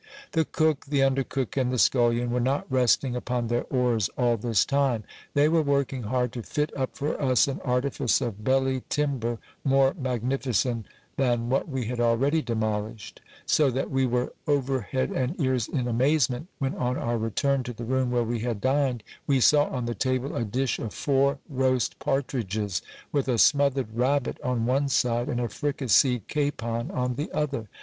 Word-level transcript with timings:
The 0.31 0.45
cook, 0.45 0.87
the 0.87 1.03
under 1.03 1.23
cook, 1.23 1.55
and 1.57 1.71
the 1.71 1.77
scullion 1.77 2.31
were 2.31 2.39
not 2.39 2.65
resting 2.71 3.15
upon 3.15 3.49
their 3.49 3.65
oars 3.65 4.09
all 4.17 4.35
this 4.35 4.65
time: 4.65 5.03
they 5.35 5.47
were 5.47 5.61
working 5.61 6.01
hard 6.01 6.33
to 6.33 6.41
fit 6.41 6.75
up 6.75 6.95
for 6.97 7.21
us 7.21 7.47
an 7.47 7.61
artifice 7.63 8.19
of 8.19 8.43
belly 8.43 8.81
timber 8.89 9.37
more 9.63 9.93
magnificent 9.93 10.87
that 11.17 11.37
what 11.39 11.69
we 11.69 11.85
had 11.85 11.99
already 11.99 12.41
demolished; 12.41 13.21
so 13.45 13.69
that 13.69 13.91
we 13.91 14.07
were 14.07 14.33
over 14.47 14.81
head 14.81 15.11
and 15.11 15.39
ears 15.39 15.67
in 15.67 15.87
amazement, 15.87 16.47
when 16.57 16.73
on 16.73 16.97
our 16.97 17.19
return 17.19 17.61
to 17.61 17.71
the 17.73 17.85
room 17.85 18.09
where 18.09 18.23
we 18.23 18.39
had 18.39 18.59
dined, 18.59 19.03
we 19.27 19.39
saw 19.39 19.65
on 19.65 19.85
the 19.85 19.93
table 19.93 20.35
a 20.35 20.43
dish 20.43 20.79
of 20.79 20.95
four 20.95 21.37
roast 21.47 21.99
partridges, 21.99 22.81
with 23.11 23.27
a 23.27 23.37
smothered 23.37 23.95
rabbit 23.95 24.39
on 24.43 24.65
one 24.65 24.89
side, 24.89 25.29
and 25.29 25.39
a 25.39 25.47
fricasseed 25.47 26.27
capon 26.27 26.89
on 26.89 27.13
the 27.13 27.31
other. 27.31 27.67